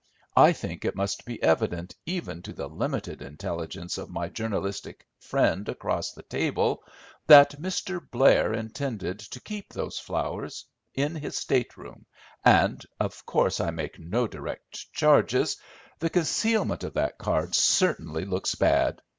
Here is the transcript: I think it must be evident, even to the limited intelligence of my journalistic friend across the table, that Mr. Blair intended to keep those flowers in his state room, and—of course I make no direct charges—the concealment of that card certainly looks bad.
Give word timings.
I 0.35 0.51
think 0.51 0.83
it 0.83 0.95
must 0.95 1.25
be 1.25 1.39
evident, 1.43 1.93
even 2.07 2.41
to 2.41 2.53
the 2.53 2.65
limited 2.67 3.21
intelligence 3.21 3.99
of 3.99 4.09
my 4.09 4.29
journalistic 4.29 5.05
friend 5.19 5.69
across 5.69 6.11
the 6.11 6.23
table, 6.23 6.83
that 7.27 7.61
Mr. 7.61 8.01
Blair 8.09 8.51
intended 8.51 9.19
to 9.19 9.39
keep 9.39 9.71
those 9.71 9.99
flowers 9.99 10.65
in 10.95 11.13
his 11.13 11.37
state 11.37 11.77
room, 11.77 12.07
and—of 12.43 13.23
course 13.27 13.59
I 13.59 13.69
make 13.69 13.99
no 13.99 14.25
direct 14.25 14.91
charges—the 14.91 16.09
concealment 16.09 16.83
of 16.83 16.95
that 16.95 17.19
card 17.19 17.53
certainly 17.53 18.25
looks 18.25 18.55
bad. 18.55 19.03